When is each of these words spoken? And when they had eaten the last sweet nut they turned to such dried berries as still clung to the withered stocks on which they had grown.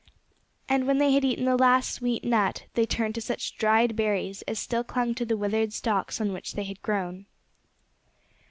And 0.67 0.87
when 0.87 0.97
they 0.97 1.11
had 1.13 1.23
eaten 1.23 1.45
the 1.45 1.55
last 1.55 1.91
sweet 1.93 2.23
nut 2.23 2.65
they 2.73 2.87
turned 2.87 3.13
to 3.13 3.21
such 3.21 3.55
dried 3.59 3.95
berries 3.95 4.41
as 4.47 4.57
still 4.57 4.83
clung 4.83 5.13
to 5.13 5.25
the 5.27 5.37
withered 5.37 5.73
stocks 5.73 6.19
on 6.19 6.33
which 6.33 6.53
they 6.53 6.63
had 6.63 6.81
grown. 6.81 7.27